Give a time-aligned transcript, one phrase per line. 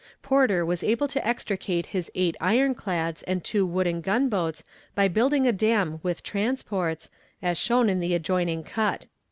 [0.23, 4.63] Porter was able to extricate his eight ironclads and two wooden gunboats
[4.95, 9.05] by building a dam with transports, as shown in the adjoining cut.